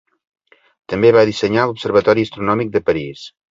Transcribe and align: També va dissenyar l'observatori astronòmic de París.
També 0.93 1.11
va 1.17 1.27
dissenyar 1.31 1.67
l'observatori 1.73 2.27
astronòmic 2.29 2.75
de 2.79 2.85
París. 2.91 3.25